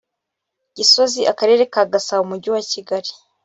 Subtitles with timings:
[0.77, 3.11] gisozi akarere ka gasabo umujyi wa kigali